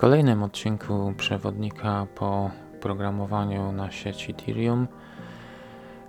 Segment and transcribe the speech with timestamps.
[0.00, 4.88] kolejnym odcinku przewodnika po programowaniu na sieci Ethereum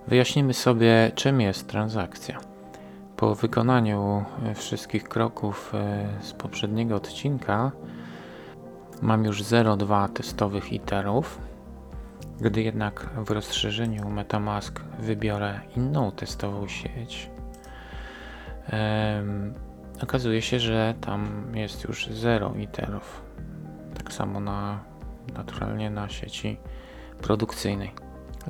[0.06, 2.38] wyjaśnimy sobie, czym jest transakcja.
[3.16, 7.72] Po wykonaniu e, wszystkich kroków e, z poprzedniego odcinka
[9.02, 11.38] mam już 0,2 testowych iterów.
[12.40, 17.30] Gdy jednak w rozszerzeniu MetaMask wybiorę inną testową sieć,
[20.02, 23.22] okazuje się, że tam jest już 0 iterów.
[23.94, 24.80] Tak samo na
[25.34, 26.56] naturalnie na sieci
[27.22, 27.92] produkcyjnej.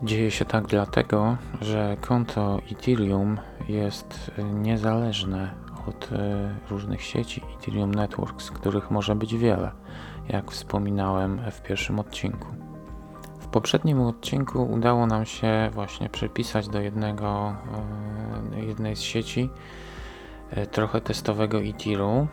[0.03, 5.55] Dzieje się tak dlatego, że konto Ethereum jest niezależne
[5.89, 9.71] od e, różnych sieci Ethereum Networks, których może być wiele,
[10.29, 12.47] jak wspominałem w pierwszym odcinku.
[13.41, 17.57] W poprzednim odcinku udało nam się właśnie przypisać do jednego,
[18.55, 19.51] e, jednej z sieci
[20.71, 22.29] trochę testowego Ethereum.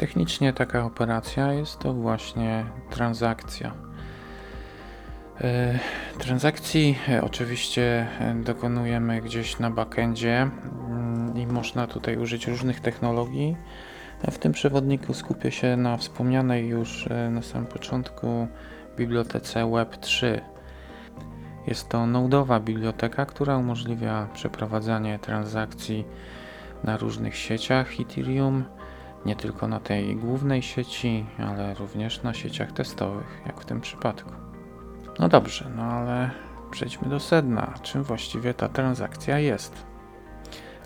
[0.00, 3.90] Technicznie taka operacja jest to właśnie transakcja
[5.40, 5.78] E,
[6.18, 10.50] transakcji e, oczywiście e, dokonujemy gdzieś na backendzie
[10.88, 13.56] mm, i można tutaj użyć różnych technologii.
[14.30, 18.48] W tym przewodniku skupię się na wspomnianej już na samym początku
[18.96, 20.40] bibliotece Web3.
[21.66, 26.04] Jest to nodowa biblioteka, która umożliwia przeprowadzanie transakcji
[26.84, 28.64] na różnych sieciach Ethereum,
[29.26, 34.30] nie tylko na tej głównej sieci, ale również na sieciach testowych, jak w tym przypadku.
[35.18, 36.30] No dobrze, no ale
[36.70, 37.74] przejdźmy do sedna.
[37.82, 39.86] Czym właściwie ta transakcja jest?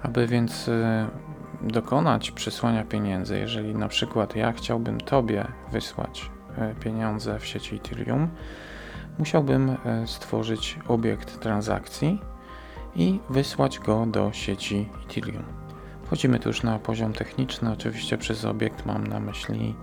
[0.02, 1.06] Aby więc y,
[1.62, 6.30] dokonać przesłania pieniędzy, jeżeli na przykład ja chciałbym Tobie wysłać
[6.72, 8.28] y, pieniądze w sieci Ethereum,
[9.18, 12.20] musiałbym y, stworzyć obiekt transakcji
[12.96, 15.63] i wysłać go do sieci Ethereum.
[16.14, 17.72] Wchodzimy tu już na poziom techniczny.
[17.72, 19.74] Oczywiście przez obiekt mam na myśli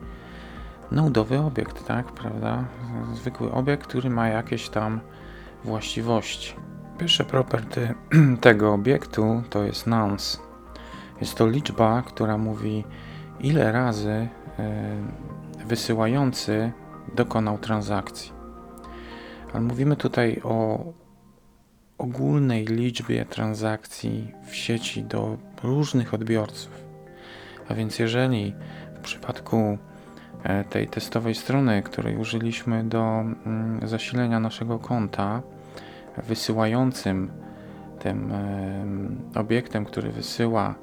[0.92, 2.66] nodowy obiekt, tak, prawda?
[3.14, 5.00] Zwykły obiekt, który ma jakieś tam
[5.64, 6.56] właściwości.
[6.98, 7.94] Pierwsze property
[8.42, 10.38] tego obiektu to jest nonce.
[11.22, 12.84] Jest to liczba, która mówi
[13.40, 14.28] ile razy e,
[15.66, 16.72] wysyłający
[17.16, 18.32] dokonał transakcji.
[19.54, 20.86] Ale mówimy tutaj o
[21.98, 26.82] ogólnej liczbie transakcji w sieci do różnych odbiorców.
[27.70, 28.56] A więc jeżeli
[28.96, 29.78] w przypadku
[30.44, 35.42] E, tej testowej strony, której użyliśmy do mm, zasilenia naszego konta,
[36.28, 37.32] wysyłającym
[38.00, 38.34] tym
[39.36, 40.76] obiektem, który wysyła,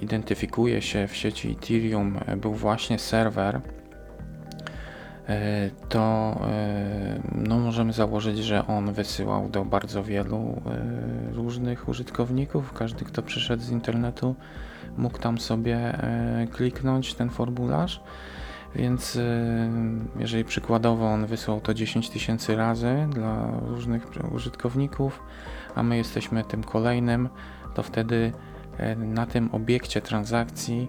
[0.00, 3.60] identyfikuje się w sieci Ethereum, e, był właśnie serwer, e,
[5.88, 6.36] to
[7.34, 10.62] no, możemy założyć, że on wysyłał do bardzo wielu
[11.32, 12.72] różnych użytkowników.
[12.72, 14.34] Każdy, kto przyszedł z internetu,
[14.96, 15.98] mógł tam sobie
[16.52, 18.00] kliknąć ten formularz
[18.74, 19.18] więc
[20.18, 25.22] jeżeli przykładowo on wysłał to 10 tysięcy razy dla różnych użytkowników,
[25.74, 27.28] a my jesteśmy tym kolejnym,
[27.74, 28.32] to wtedy
[28.96, 30.88] na tym obiekcie transakcji,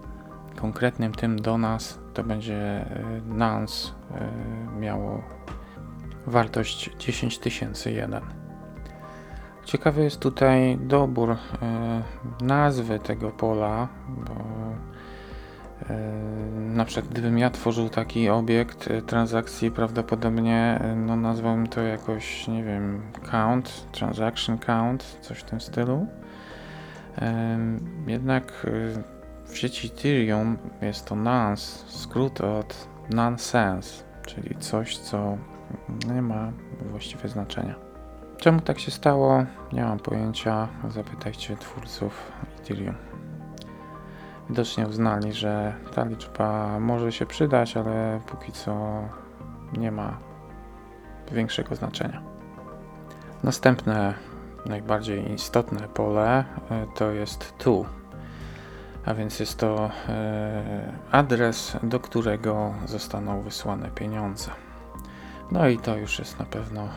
[0.60, 3.92] konkretnym tym do nas, to będzie y, nonce
[4.80, 5.22] miało
[6.26, 8.20] wartość 10 tysięcy jeden.
[9.64, 11.36] Ciekawy jest tutaj dobór
[12.40, 14.34] nazwy tego pola, bo
[16.74, 22.48] na przykład gdybym ja tworzył taki obiekt e, transakcji, prawdopodobnie e, no, nazwałbym to jakoś,
[22.48, 26.06] nie wiem, count, transaction count, coś w tym stylu.
[28.06, 28.66] Jednak
[28.98, 29.13] e,
[29.46, 35.38] w sieci Ethereum jest to nonce, skrót od nonsense, czyli coś, co
[36.14, 36.52] nie ma
[36.90, 37.74] właściwie znaczenia.
[38.36, 39.44] Czemu tak się stało?
[39.72, 40.68] Nie mam pojęcia.
[40.88, 43.14] Zapytajcie twórców Ethereum
[44.48, 49.02] widocznie uznali, że ta liczba może się przydać, ale póki co
[49.76, 50.18] nie ma
[51.32, 52.22] większego znaczenia.
[53.42, 54.14] Następne,
[54.66, 57.86] najbardziej istotne pole e, to jest tu,
[59.06, 64.50] a więc jest to e, adres, do którego zostaną wysłane pieniądze.
[65.52, 66.88] No i to już jest na pewno e,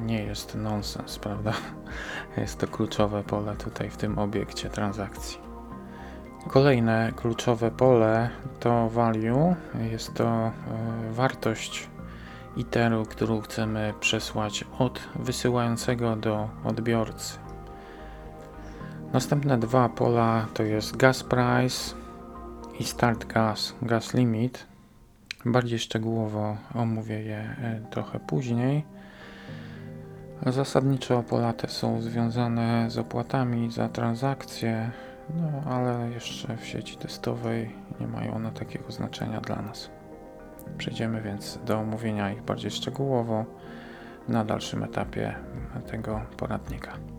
[0.00, 1.52] nie jest nonsens, prawda?
[2.36, 5.38] Jest to kluczowe pole tutaj w tym obiekcie transakcji.
[6.48, 8.30] Kolejne kluczowe pole
[8.60, 9.54] to value.
[9.90, 10.52] Jest to e,
[11.12, 11.88] wartość
[12.56, 17.47] iteru, którą chcemy przesłać od wysyłającego do odbiorcy.
[19.12, 21.94] Następne dwa pola to jest gas price
[22.78, 24.66] i start gas, gas limit.
[25.44, 28.84] Bardziej szczegółowo omówię je e, trochę później.
[30.46, 34.90] Zasadniczo pola te są związane z opłatami za transakcje
[35.34, 37.70] no, ale jeszcze w sieci testowej
[38.00, 39.90] nie mają one takiego znaczenia dla nas.
[40.78, 43.44] Przejdziemy więc do omówienia ich bardziej szczegółowo
[44.28, 45.34] na dalszym etapie
[45.90, 47.17] tego poradnika.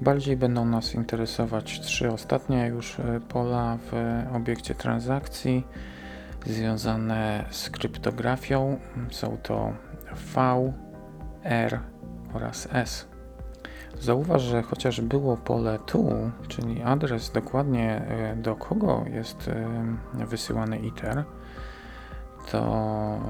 [0.00, 3.92] Bardziej będą nas interesować trzy ostatnie już e, pola w
[4.36, 5.66] obiekcie transakcji
[6.46, 8.78] związane z kryptografią.
[9.10, 9.72] Są to
[10.34, 10.72] V,
[11.42, 11.80] R
[12.34, 13.08] oraz S.
[14.00, 20.78] Zauważ, że chociaż było pole tu, czyli adres dokładnie e, do kogo jest e, wysyłany
[20.78, 21.24] ITER,
[22.50, 23.20] to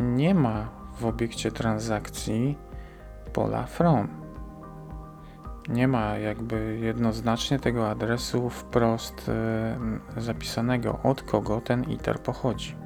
[0.00, 2.58] nie ma w obiekcie transakcji
[3.32, 4.21] pola from.
[5.68, 12.76] Nie ma jakby jednoznacznie tego adresu wprost e, zapisanego, od kogo ten ITER pochodzi.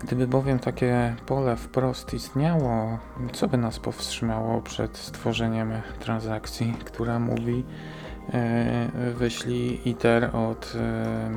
[0.00, 2.98] Gdyby bowiem takie pole wprost istniało,
[3.32, 7.64] co by nas powstrzymało przed stworzeniem transakcji, która mówi
[8.32, 11.30] e, wyślij ITER od e,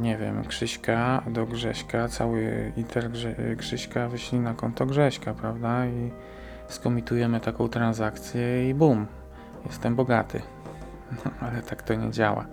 [0.00, 5.86] nie wiem, Krzyśka do Grześka, cały ITER Grze Krzyśka wyślij na konto Grześka, prawda?
[5.86, 6.10] I
[6.70, 9.06] skomitujemy taką transakcję i bum,
[9.66, 10.42] jestem bogaty.
[11.24, 12.46] No, ale tak to nie działa.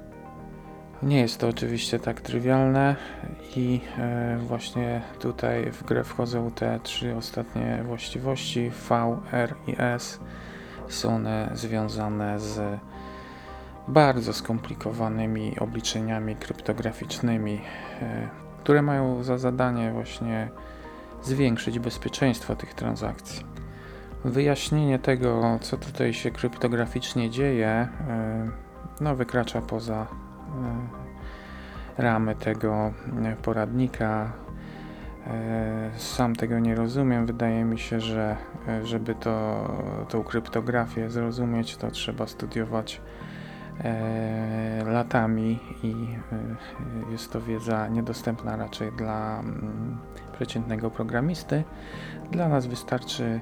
[1.03, 2.95] Nie jest to oczywiście tak trywialne
[3.55, 10.19] i e, właśnie tutaj w grę wchodzą te trzy ostatnie właściwości V, R i S.
[10.87, 12.79] Są one związane z
[13.87, 17.61] bardzo skomplikowanymi obliczeniami kryptograficznymi,
[18.01, 18.29] e,
[18.63, 20.49] które mają za zadanie właśnie
[21.23, 23.56] zwiększyć bezpieczeństwo tych transakcji.
[24.25, 27.87] Wyjaśnienie tego, co tutaj się kryptograficznie dzieje, e,
[29.01, 30.07] no, wykracza poza
[30.47, 32.93] E, ramy tego
[33.23, 34.31] e, poradnika.
[35.97, 37.25] Sam tego nie rozumiem.
[37.25, 38.37] Wydaje mi się, że
[38.83, 39.67] żeby to,
[40.09, 43.01] tą kryptografię zrozumieć, to trzeba studiować
[44.85, 46.07] latami i
[47.11, 49.97] jest to wiedza niedostępna raczej dla mm,
[50.33, 51.63] przeciętnego programisty.
[52.31, 53.39] Dla nas wystarczy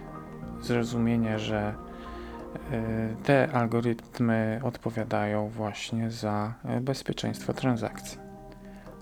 [0.61, 1.75] zrozumienie, że
[2.71, 8.17] E, te algorytmy odpowiadają właśnie za e, bezpieczeństwo transakcji.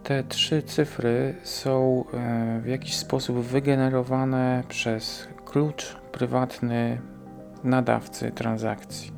[0.03, 7.01] Te trzy cyfry są e, w jakiś sposób wygenerowane przez klucz prywatny
[7.63, 9.11] nadawcy transakcji.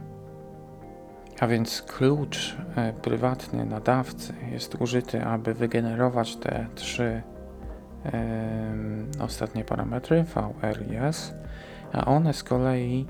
[1.39, 2.57] A więc klucz
[3.01, 7.21] prywatny nadawcy jest użyty, aby wygenerować te trzy
[9.19, 11.33] ostatnie parametry V, R i S,
[11.93, 13.05] a one z kolei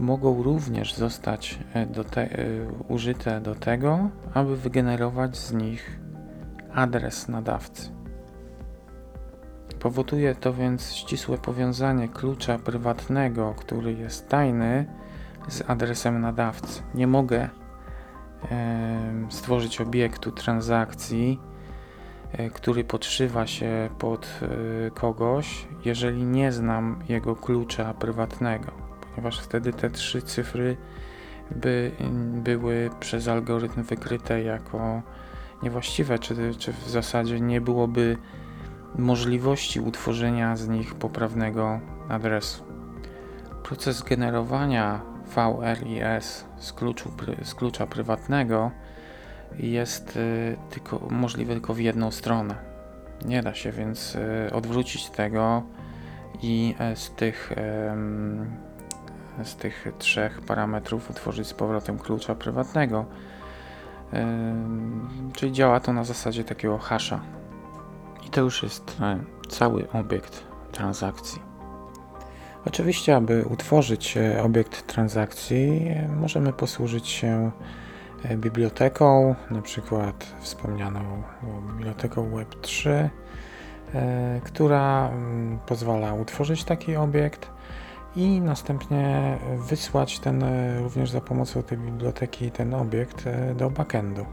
[0.00, 2.46] mogą również zostać e, do te, e,
[2.88, 6.00] użyte do tego, aby wygenerować z nich
[6.74, 7.90] adres nadawcy.
[9.80, 14.86] Powoduje to więc ścisłe powiązanie klucza prywatnego, który jest tajny,
[15.48, 16.82] z adresem nadawcy.
[16.94, 17.48] Nie mogę
[19.28, 21.40] stworzyć obiektu transakcji,
[22.54, 28.90] który podszywa się pod e, kogoś, jeżeli nie znam jego klucza prywatnego
[29.20, 30.76] ponieważ wtedy te trzy cyfry
[31.50, 31.92] by
[32.34, 35.02] były przez algorytm wykryte jako
[35.62, 38.16] niewłaściwe, czy, czy w zasadzie nie byłoby
[38.98, 42.64] możliwości utworzenia z nich poprawnego adresu.
[43.62, 45.00] Proces generowania
[45.36, 47.12] VRIS z, kluczu,
[47.44, 48.70] z klucza prywatnego
[49.58, 52.54] jest y, tylko, możliwy tylko w jedną stronę.
[53.24, 55.62] Nie da się więc y, odwrócić tego
[56.42, 57.52] i y, z tych
[59.44, 63.06] z tych trzech parametrów utworzyć z powrotem klucza prywatnego.
[65.32, 67.20] Czyli działa to na zasadzie takiego hasza.
[68.26, 71.42] I to już jest e, cały obiekt transakcji.
[72.66, 77.50] Oczywiście, aby utworzyć e, obiekt transakcji, e, możemy posłużyć się
[78.36, 81.22] biblioteką, na przykład wspomnianą
[81.76, 83.08] biblioteką Web3,
[84.44, 87.50] która mm, pozwala utworzyć taki obiekt
[88.16, 94.26] i następnie wysłać ten e, również za pomocą tej biblioteki ten obiekt e, do backendu.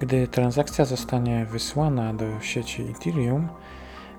[0.00, 3.48] Gdy transakcja zostanie wysłana do sieci Ethereum,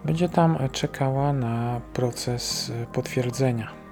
[0.05, 3.82] będzie tam czekała na proces potwierdzenia.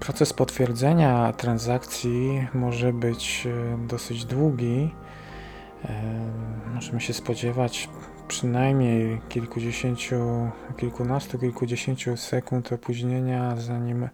[0.00, 4.90] Proces potwierdzenia transakcji może być e, dosyć długi.
[6.74, 7.88] Możemy się spodziewać
[8.28, 14.08] przynajmniej kilkudziesięciu, kilkunastu, kilkudziesięciu sekund opóźnienia, zanim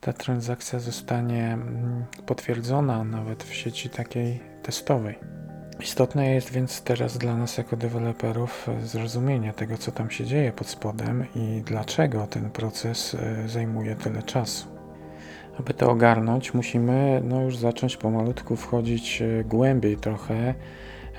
[0.00, 5.18] ta transakcja zostanie mm, potwierdzona, nawet w sieci takiej testowej.
[5.80, 10.68] Istotne jest więc teraz dla nas jako deweloperów zrozumienie tego, co tam się dzieje pod
[10.68, 14.77] spodem i dlaczego ten proces e, zajmuje tyle czasu.
[15.60, 20.54] Aby to ogarnąć, musimy no, już zacząć pomalutku wchodzić e, głębiej trochę e,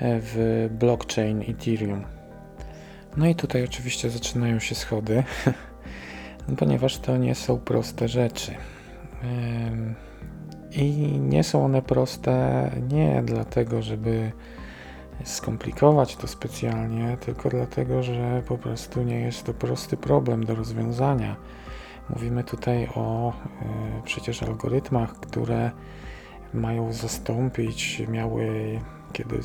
[0.00, 2.04] w blockchain Ethereum.
[3.16, 5.22] No i tutaj oczywiście zaczynają się schody,
[6.58, 8.54] ponieważ to nie są proste rzeczy.
[10.72, 14.32] I nie są one proste nie dlatego, żeby
[15.24, 21.36] skomplikować to specjalnie, tylko dlatego, że po prostu nie jest to prosty problem do rozwiązania.
[22.10, 23.32] Mówimy tutaj o
[24.00, 25.70] y, przecież algorytmach, które
[26.54, 28.78] mają zastąpić, miały,
[29.12, 29.40] kiedy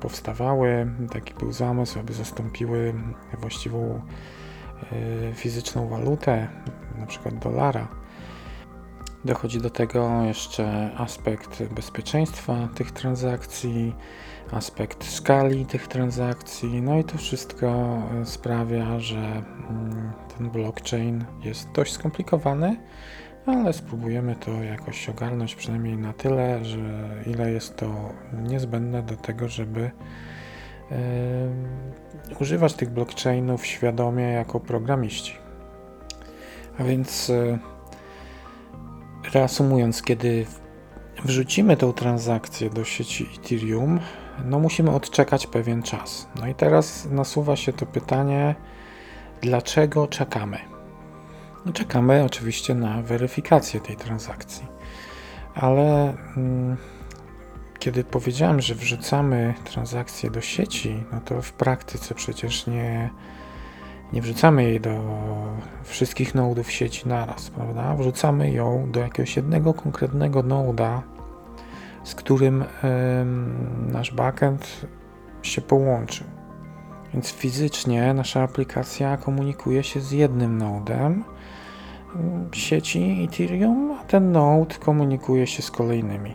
[0.00, 2.94] powstawały, taki był zamysł, aby zastąpiły
[3.38, 4.00] właściwą
[4.92, 6.48] y, fizyczną walutę,
[6.98, 7.88] na przykład dolara.
[9.24, 13.94] Dochodzi do tego jeszcze aspekt bezpieczeństwa tych transakcji,
[14.52, 21.92] aspekt skali tych transakcji, no i to wszystko sprawia, że mm, ten blockchain jest dość
[21.92, 22.76] skomplikowany,
[23.46, 29.48] ale spróbujemy to jakoś ogarnąć przynajmniej na tyle, że ile jest to niezbędne do tego,
[29.48, 29.80] żeby
[30.90, 30.96] yy,
[32.40, 35.34] używać tych blockchainów świadomie jako programiści.
[36.78, 37.58] A więc yy,
[39.32, 40.46] reasumując, kiedy
[41.24, 44.00] wrzucimy tą transakcję do sieci Ethereum,
[44.44, 46.28] no musimy odczekać pewien czas.
[46.40, 48.54] No i teraz nasuwa się to pytanie,
[49.40, 50.58] dlaczego czekamy?
[51.66, 54.66] No czekamy oczywiście na weryfikację tej transakcji,
[55.54, 56.76] ale mm,
[57.78, 63.10] kiedy powiedziałem, że wrzucamy transakcję do sieci, no to w praktyce przecież nie,
[64.12, 65.00] nie wrzucamy jej do
[65.84, 67.94] wszystkich nodów sieci naraz, prawda?
[67.94, 71.02] Wrzucamy ją do jakiegoś jednego konkretnego noda,
[72.04, 72.64] z którym
[73.92, 74.86] nasz backend
[75.42, 76.26] się połączył.
[77.14, 81.24] Więc fizycznie nasza aplikacja komunikuje się z jednym nodem
[82.52, 86.34] sieci Ethereum, a ten node komunikuje się z kolejnymi.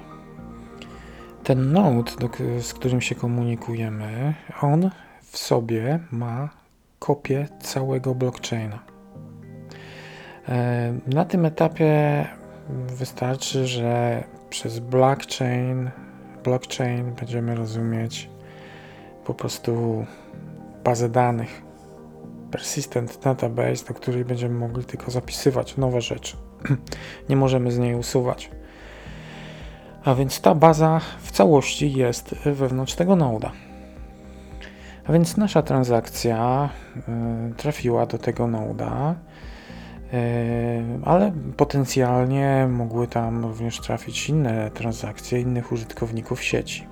[1.44, 2.12] Ten node,
[2.60, 4.90] z którym się komunikujemy, on
[5.22, 6.50] w sobie ma
[7.04, 8.80] kopię całego blockchaina.
[11.08, 12.26] Na tym etapie
[12.88, 15.92] wystarczy, że przez blockchain,
[16.44, 18.30] blockchain będziemy rozumieć
[19.26, 20.06] po prostu
[20.84, 21.62] bazę danych,
[22.52, 26.38] persistent database, do której będziemy mogli tylko zapisywać nowe rzeczy.
[27.30, 28.52] Nie możemy z niej usuwać.
[30.04, 33.52] A więc ta baza w całości jest wewnątrz tego noda.
[35.06, 36.70] A więc nasza transakcja
[37.52, 39.16] y, trafiła do tego noda
[40.14, 46.88] E, ale potencjalnie mogły tam również trafić inne transakcje innych użytkowników sieci.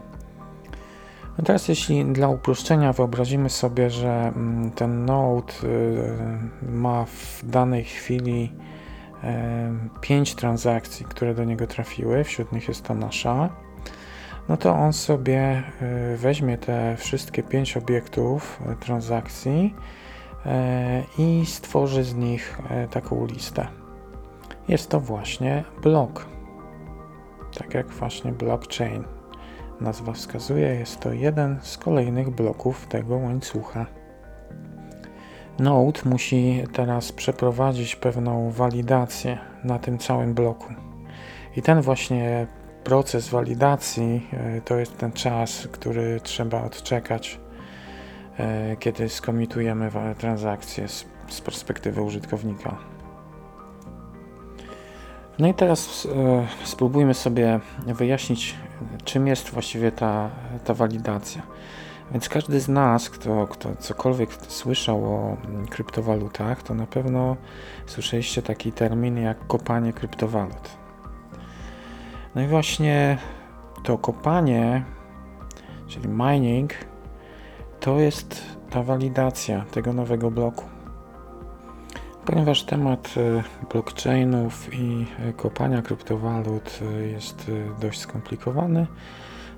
[1.37, 7.83] No teraz, jeśli dla uproszczenia wyobrazimy sobie, że mm, ten node y, ma w danej
[7.83, 8.51] chwili
[10.01, 13.49] 5 transakcji, które do niego trafiły, wśród nich jest ta nasza,
[14.49, 15.63] no to on sobie
[16.13, 19.75] y, weźmie te wszystkie 5 obiektów y, transakcji
[20.45, 22.59] E, i stworzy z nich
[22.91, 23.67] taką listę.
[24.67, 26.25] Jest to właśnie blok.
[27.57, 29.03] Tak jak właśnie blockchain
[29.81, 33.85] nazwa wskazuje, jest to jeden z kolejnych bloków tego łańcucha.
[35.59, 40.73] Node musi teraz przeprowadzić pewną walidację na tym całym bloku.
[41.55, 42.47] I ten właśnie
[42.83, 47.39] proces walidacji e, to jest ten czas, który trzeba odczekać
[48.39, 51.05] E, kiedy skomitujemy transakcje z,
[51.45, 52.77] perspektywy użytkownika.
[55.39, 58.55] No i teraz e, spróbujmy sobie wyjaśnić,
[59.03, 60.29] czym jest właściwie ta,
[60.65, 61.41] ta walidacja.
[62.11, 65.37] Więc każdy z nas, kto, kto cokolwiek słyszał o
[65.69, 67.37] kryptowalutach, to na pewno
[67.85, 70.80] słyszeliście taki termin jak kopanie kryptowalut.
[72.35, 73.17] No i właśnie
[73.83, 74.83] to kopanie,
[75.87, 76.73] czyli mining,
[77.79, 80.65] to jest ta walidacja tego nowego bloku.
[82.25, 88.87] Ponieważ temat e, blockchainów i e, kopania kryptowalut e, jest dość skomplikowany,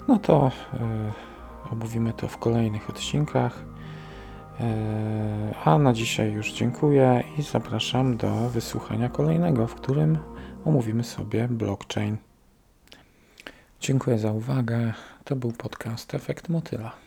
[0.08, 0.52] no to
[1.72, 3.66] omówimy to w kolejnych odcinkach.
[5.66, 10.18] A na dzisiaj już dziękuję i zapraszam do wysłuchania kolejnego, w którym
[10.66, 12.18] omówimy sobie blockchain.
[13.84, 14.94] Dziękuję za uwagę.
[15.24, 17.03] To był podcast Efekt Motyla.